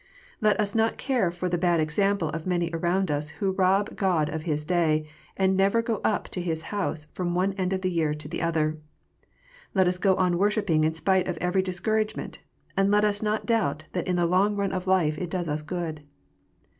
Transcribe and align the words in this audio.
Let 0.41 0.59
us 0.59 0.73
not 0.73 0.97
care 0.97 1.29
for 1.29 1.47
the 1.47 1.59
bad 1.59 1.79
example 1.79 2.29
of 2.29 2.47
many 2.47 2.71
around 2.73 3.11
us 3.11 3.29
who 3.37 3.51
rob 3.51 3.95
God 3.95 4.29
of 4.29 4.41
His 4.49 4.65
Bay, 4.65 5.05
and 5.37 5.55
never 5.55 5.83
go 5.83 6.01
up 6.03 6.27
to 6.29 6.41
His 6.41 6.63
House 6.73 7.05
from 7.13 7.35
one 7.35 7.53
end 7.53 7.71
of 7.71 7.81
the 7.81 7.91
year 7.91 8.15
to 8.15 8.27
the 8.27 8.41
other. 8.41 8.79
Let 9.75 9.87
us 9.87 9.99
go 9.99 10.15
on 10.15 10.39
worshipping 10.39 10.83
in 10.83 10.95
spite 10.95 11.27
of 11.27 11.37
every 11.37 11.61
discouragement, 11.61 12.39
and 12.75 12.89
let 12.89 13.05
us 13.05 13.21
not 13.21 13.45
doubt 13.45 13.83
that 13.91 14.07
in 14.07 14.15
the 14.15 14.25
long 14.25 14.55
run 14.55 14.71
of 14.71 14.87
life 14.87 15.19
it 15.19 15.29
does 15.29 15.47
us 15.47 15.61
good. 15.61 16.01